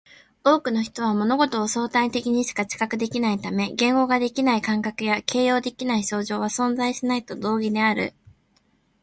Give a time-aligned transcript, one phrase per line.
[0.43, 8.15] 多くの人は物事を相対的にしか知覚できないため、言語化できない感覚や形容できない症状は存在しないと同義である